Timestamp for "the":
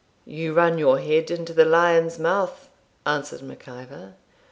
1.53-1.63